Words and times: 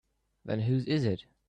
Then 0.45 0.61
whose 0.61 0.85
is 0.87 1.05
it? 1.05 1.25